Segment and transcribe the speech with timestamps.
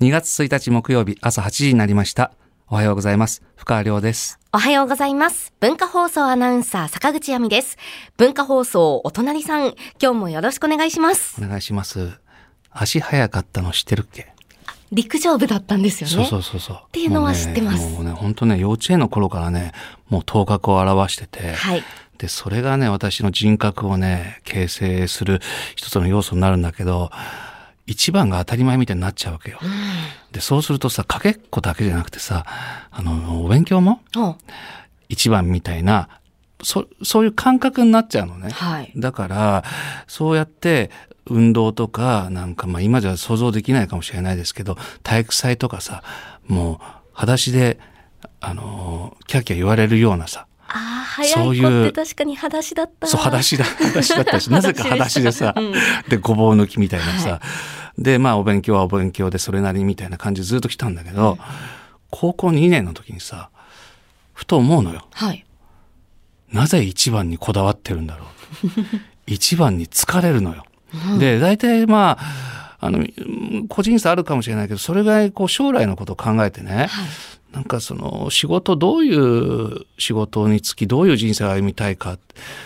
[0.00, 2.30] 2月1日木曜日朝8時になりました。
[2.68, 3.42] おはようございます。
[3.56, 4.38] 深川亮です。
[4.52, 5.52] おはようございます。
[5.58, 7.76] 文化放送アナウンサー坂口亜美です。
[8.16, 11.42] 文化放送お隣さん、今日もよろしくお願いします。
[11.44, 12.12] お願いします。
[12.70, 14.32] 足早かったの知ってるっけ？
[14.92, 16.14] 陸上部だったんですよね。
[16.14, 16.76] そうそうそうそう。
[16.76, 19.72] っていうのは知ってますもうね、本当ね、幼稚園の頃からね、
[20.10, 21.82] もう頭角を表してて、はい。
[22.18, 25.40] で、それがね、私の人格をね、形成する
[25.74, 27.10] 一つの要素になるんだけど、
[27.88, 29.58] 一番が当たり前みたいになっちゃうわけよ。
[30.30, 32.44] で、そうするとさ、かけっこだけじゃなくてさ、
[32.90, 34.36] あの、お勉強もお
[35.08, 36.08] 一番みたいな、
[36.62, 38.50] そ、そういう感覚になっちゃうのね。
[38.50, 38.92] はい。
[38.94, 39.64] だから、
[40.06, 40.90] そうやって
[41.24, 46.02] 運動とか、なんかまあ今じゃ想像できないかもしれないですけど、体育祭とかさ、
[46.46, 46.78] もう
[47.14, 47.78] 裸足で、
[48.40, 53.06] あのー、キャーキャー言われるようなさ、ああ、早いい子うって確かに裸足だった。
[53.06, 55.72] そう、裸足だ、裸足だったし、 なぜか裸足でさ、うん
[56.08, 57.40] で、ごぼう抜きみたいなさ、は
[57.98, 61.38] で、まあお勉強はお勉強でそれなりみたいな感じでずっと来たんだけど、
[62.10, 63.50] 高校2年の時にさ、
[64.34, 65.06] ふと思うのよ。
[65.12, 65.44] はい。
[66.52, 68.26] なぜ一番にこだわってるんだろう。
[69.26, 70.64] 一番に疲れるのよ。
[71.18, 73.04] で、大体まあ、あの、
[73.68, 76.88] 個人差あるかもしれないけど、それぐらいこう将来のことを考えてね、はい。
[77.52, 82.18] なんかその仕事どういう仕事につきどういう人生を歩みたいか。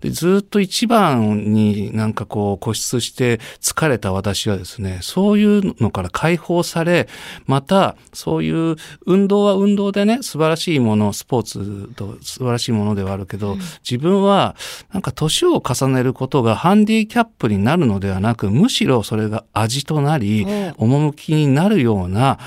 [0.00, 7.08] でずっと一番になんかこう固執して疲れた私はですねそういうのから解放され
[7.46, 13.56] またそういう運動は運動でね素晴らしいものスポーツと素晴らしいものではあるけど、
[13.88, 14.56] 自分は
[14.92, 22.38] なんか年を重ねることがハンディキャップになるのではなくむしろそれが味となり趣になるような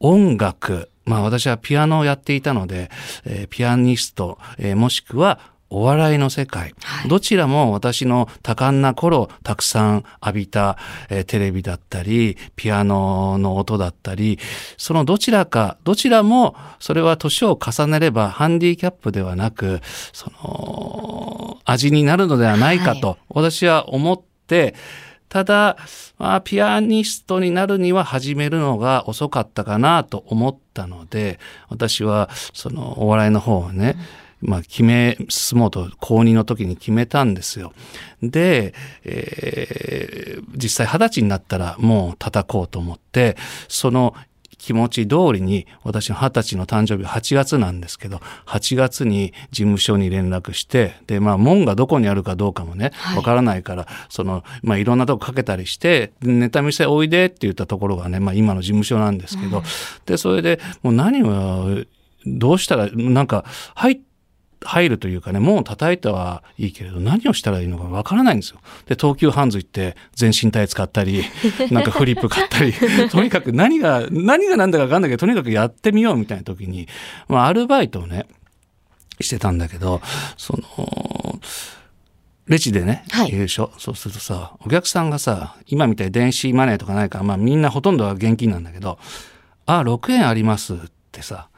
[0.00, 2.90] 音楽、まあ私はピアノをやっていたので、
[3.24, 7.08] えーピアニスト、えーもしくはお笑いの世界、はい。
[7.10, 10.78] どちらも私の多感な頃たくさん浴びた、
[11.10, 14.38] えーテレビだったり、ピアノの音だったり、
[14.78, 19.80] そのどちらか、どちらもそれは年を重ねればハンディキャップではなく、
[20.12, 24.74] その味になるのではないかと私は思って、
[25.28, 25.76] ただ、
[26.18, 33.96] まあ、ピアニストになるには始めるのが遅かったかなと思ったので、私はそのお笑いの方をね、
[34.40, 37.72] まあ、決め、進もうと高2の時に決めたんですよ。
[38.22, 38.72] で、
[39.04, 40.18] えー
[40.56, 43.36] 実際二十歳になったらもう叩こうと思って、
[43.68, 44.14] その
[44.58, 53.16] 気持ち通りに私の二十歳の誕生日8月なんですけど8月に事務所に連絡してでまあ門がどこにあるかどうかもねはい。
[53.16, 59.62] わからないから、そのまあいろんなとこかけたりしてネタ見せおいでって言ったところがねまあ今の事務所なんですけど、
[60.06, 61.84] でそれでもう何を
[62.26, 64.00] どうしたらなんか入っ
[64.64, 68.60] 入るというかね、門を叩いたはいいけれど、何をしたらいいのかわからないんですよ。
[68.86, 71.24] で、東急ハンズ行って全身体使ったり、
[71.70, 72.72] なんかフリップ買ったり、
[73.10, 76.88] とにかく何が、何が何だかわかんないけど、とにかくやってみようみたいな時に、
[77.28, 78.26] まあ、アルバイトをね、
[79.20, 80.00] してたんだけど、
[80.36, 81.40] その、
[82.46, 88.98] レジでね、はい入れるでしょそうするとさ、お客さんがさ、今みたいに電子マネーとかないから、まあみんなほとんどは現金なんだけど、
[89.66, 90.78] あ、6円ありますっ
[91.12, 91.48] てさ。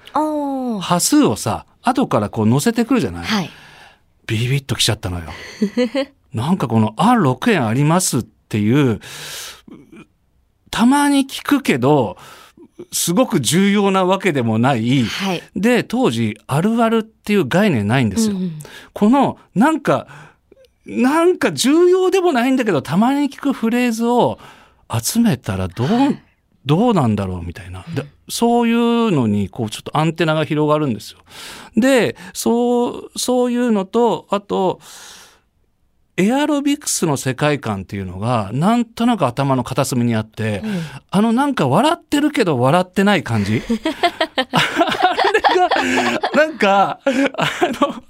[0.81, 3.51] 端数をさ、後からこう載せてくるじゃない、はい。
[4.27, 5.27] ビビッときちゃったのよ。
[6.33, 9.01] なんかこの、あ、6円ありますっていう、
[10.71, 12.17] たまに聞くけど、
[12.93, 15.05] すごく重要なわけでもない。
[15.05, 15.43] はい。
[15.57, 18.37] で、当時、あるあるっていう概念ないんですよ。
[18.37, 18.59] うんうん
[18.93, 20.07] この、なんか、
[20.87, 24.39] なんか重要でもないんだけど、たまに聞くフレーズを
[24.93, 25.89] 集めたらどう、
[26.66, 27.84] どうなんだろうみたいな。
[27.94, 31.19] でそういうのに、こう、ちょっとアンテナが広がるんですよ。
[31.76, 34.81] で、そう、そういうのと、あと、
[36.16, 40.62] エアロビクスの世界観っていうのが、なんとなく頭の片隅にあって、
[41.10, 43.62] あのなんか笑ってるけど笑ってない感じ
[44.37, 44.53] あ
[45.32, 45.69] れが、
[46.34, 47.10] なんか、あ
[47.87, 48.04] の、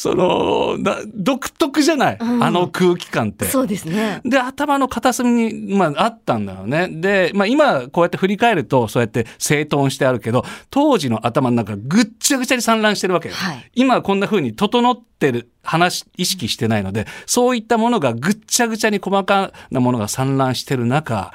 [0.00, 3.44] その、な独特じゃない、うんあの空気感って。
[3.44, 4.22] そうですね。
[4.24, 6.88] で、頭の片隅に、まあ、あったんだよね。
[6.88, 13.34] で、まあ、今、こうやって振り返ると、そうやって整頓してあるけど、当時の頭の中、ぐっちゃぐちゃに散乱してるわけよ。
[13.34, 21.34] はい今はこんな風に整ってる話、意識してないので、そういったものがぐっちゃぐちゃに細かなものが散乱してる中、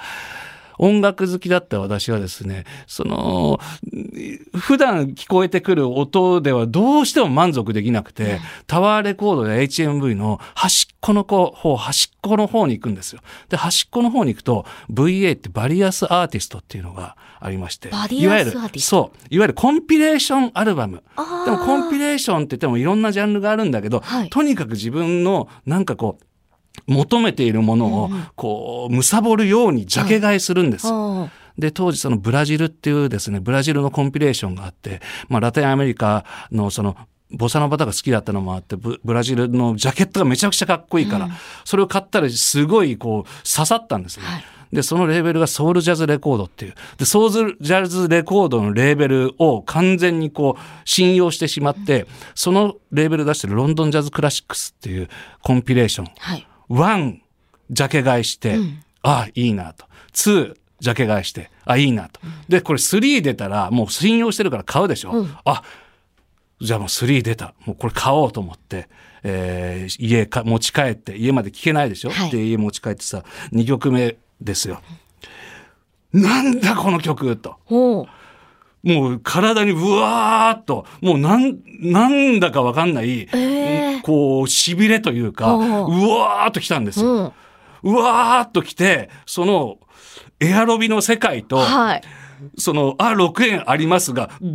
[0.78, 3.60] 音楽好きだった私はですね、その、
[4.54, 13.22] 普段聞こえてくる音ではどうしても満足できなくて、タワーレコードや HMV の端っこの方、端っこの方に行くんですよ。
[13.50, 21.04] で、端っこの方に行くと、VA って Various Artist っていうのがありまして、いわゆるそう、いわゆるコンピレーションアルバム。
[21.46, 26.25] でもコンピレーションって言ってもいろんなジャンルがあるんだけど、はいとにかく自分のなんかこう、
[26.88, 30.88] 求めているものを、こう、貪るようにジャケ買いするんです。
[30.90, 36.98] あで、当時そのブラジルっていうですね、ブラジルのコンピレーションがあって、まあラテンアメリカのその
[37.32, 41.30] ボサノバとか好きだったのもあってブ、ブラジルのジャケットがめちゃくちゃかっこいいから、
[41.64, 44.26] それを買ったらすごいこう刺さったんですね。
[44.26, 44.44] はい
[44.74, 46.74] で、そのレーベルがソウルジャズレコードっていう。
[46.98, 55.08] で、ソウルジャズレコードのレーベルを完全にこう信用してしまって、そのレーベル出してる London Jazz Classics っていう
[55.42, 56.08] コンピレーション。
[56.18, 56.46] はい。
[56.70, 57.22] One、
[57.70, 58.58] ジャケ買いして、
[59.02, 59.86] ああ、いいなと。
[60.12, 62.20] Two、ジャケ買いして、あ、いいなと。
[62.48, 65.12] で、これ3出たら、もう信用してるから買うでしょ。
[65.12, 65.64] うんあ、
[66.62, 67.54] じゃあもう3出た。
[67.66, 68.88] もうこれ買おうと思って、
[69.24, 72.12] えー家か持ち帰って、家まで聞けないでしょ。
[72.12, 74.82] はいで、家持ち帰ってさ、2曲目ですよ。
[76.14, 77.58] なんだこの曲と。
[78.84, 83.55] もう体にブワーっと、もうなん、なんだかわかんない、ええ
[84.06, 87.12] こう、痺れというか、おうわーっと来たんですよ。
[87.12, 87.32] うん。
[87.96, 89.80] うわーっと来て、その、
[90.40, 92.02] エアロビの世界と、はい。
[92.56, 94.48] その、あ、6円ありますが、ぐ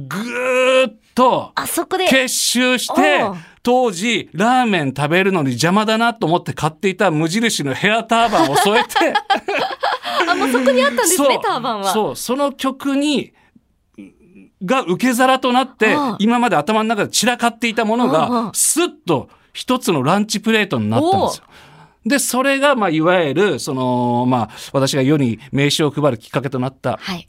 [0.84, 2.06] ーっとあそこで。
[2.06, 3.22] 結集して
[3.64, 9.14] 当時、ラーメン食べるのに邪魔だなと思って買っていた無印のヘアターバンを添えて、
[10.30, 11.92] あ、もうそこにあったんですね、ターバンは。
[11.92, 13.32] そう、その曲に、
[14.64, 19.28] が受け皿となって今まで頭の中で散らかっていたものが、スッと
[19.60, 21.44] 一つのランチプレートになったんですよ。
[22.06, 27.28] で、それが、まあ、いわゆる、その、まあ、私が世に名刺を配るきっかけとなった、はい。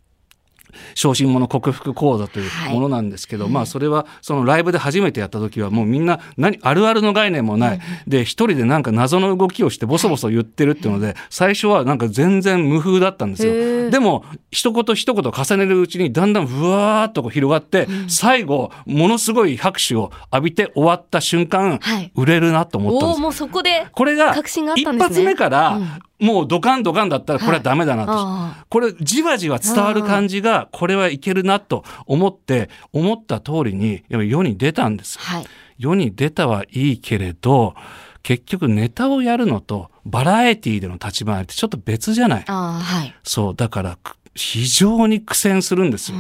[0.96, 2.74] 昇進者克服講座というはい。
[2.74, 13.90] ものなんですけど、まあそれはそのライブで初めてやった時はもうみんな何あるあるの概念もない、で一人でなんか謎の動きをしてボソボソ言ってるっていうので、最初はなんか全然無風だったんですよ。
[13.90, 22.12] でも一言一言重ねるうちにだんだんふわーっとこう広がって、最後ものすごい拍手を浴びて終わった瞬間、はい。
[22.16, 23.22] 売れるなと思ったんです。
[23.22, 23.88] もうそこで。
[23.92, 25.16] これが確信があっ一たんですね。
[25.16, 35.46] 発目からうんもうドカンドカンだったらこれはダメだなと、あこれじわじわ伝わる感じがこれはいけるなと思って思った通りに世に出たんですはい。
[35.78, 37.74] 世に出たはいいけれど
[38.22, 42.44] 結局ネタをやるのとバラエティでの立ち回りってちょっと別じゃない。
[42.44, 43.16] はい。
[43.24, 46.18] そうだからく非常に苦戦するんですよ、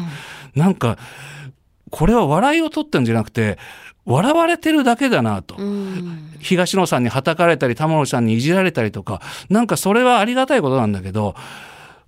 [0.53, 0.97] なんか
[1.91, 3.59] これは笑いを取ってるんじゃなくて
[4.05, 6.31] 笑われてるだけだなと、うん。
[6.39, 11.35] 東野さんにはたかれたり玉野さんにいじられたりとかなんかそれはありがたいことなんだけど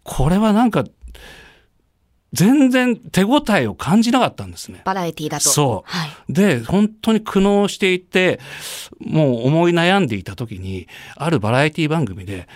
[0.04, 0.86] これはなんか
[2.34, 4.82] 全然手応えを感じなかったんですね。
[4.86, 5.50] バラエティだと。
[5.50, 6.34] そうはい。
[6.34, 8.40] で本当に苦悩していて
[9.00, 12.48] もう思い悩んでいた時にあるバラエティ番組で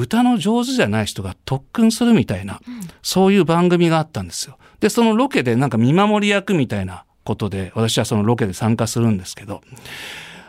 [0.00, 2.60] 歌の上手じゃない人が特訓するみたいな、
[3.02, 4.56] そういう番組があったんですよ。
[4.80, 9.60] でそのロケでなんか見守り役みたいなことで私はそのロケで参加するんですけど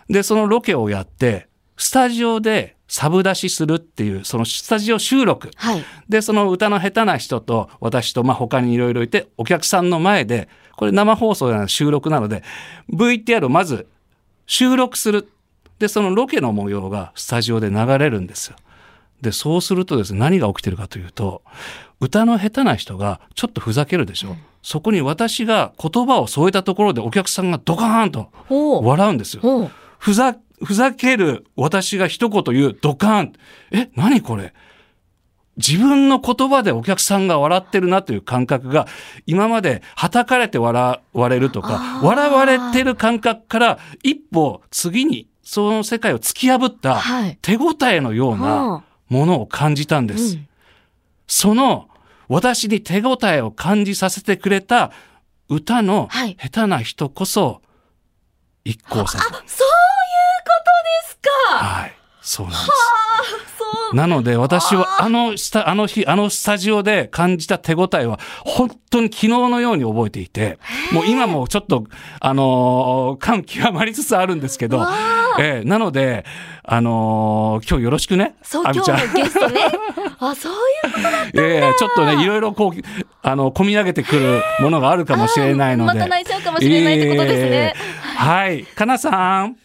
[0.09, 5.83] でそのロケをやってスタジオでサブ出しするっていうそのスタジオ収録はい。
[6.09, 12.43] でその歌の下手な人と私とまあ他にいろいろいてお客さんの前でこれ生放送な収録なので
[12.91, 13.87] VTR をまず
[14.45, 15.29] 収録する
[15.79, 18.55] でそのロケの模様がスタジオで流れるんですよ。
[19.21, 21.43] でそうするとですね何が起きてるかというと
[21.99, 28.31] 歌の下手な人がちょっとふざけるでしょ、そこに私が言葉を添えたところでお客さんがドカーンと。
[28.49, 29.69] 笑うんですよ。
[29.99, 33.33] ふざ、ふざける私が一言言うドカーン。
[33.71, 34.53] え、何これ？
[35.57, 38.87] 自分の言葉でお客さんが笑ってるなという感覚が
[39.27, 47.37] 今まで叩かれて笑われるとか笑われてる感覚から一歩次にその世界を突き破ったはい。
[47.41, 50.35] 手応えのようなはものを感じたんです。
[50.35, 50.47] うん
[51.27, 51.87] その
[52.27, 54.91] 私に手応えを感じさせてくれた
[55.47, 57.61] 歌のはい下手な人こそ
[58.65, 59.21] 一光さん。
[59.21, 61.17] そういうことです
[61.49, 61.57] か。
[61.57, 61.95] はい。
[62.21, 62.71] そうなんです。
[63.93, 70.59] なので私はあのスタあの日あのスタジオで感じた手応えは本当に昨日のように覚えていて
[70.93, 71.85] もう今もちょっと
[72.19, 74.91] あのー感極まりつつあるんですけどわ、
[75.39, 76.25] ええなので
[76.63, 78.35] あのー今日よろしくね？
[78.41, 79.61] そう、亜美ちゃん今日のゲストね。
[80.19, 81.41] あ、そういう。
[81.41, 82.81] ええちょっとねいろいろこう
[83.21, 87.49] あの込み上げてくるものがあるかもしれないのでまた泣いちゃうかもしれないってことですね。
[87.49, 89.55] ええはいかなさん